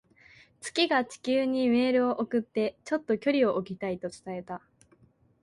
[0.61, 4.59] 月が地球にメールを送って、「ちょっと距離を置きたい」と伝えた。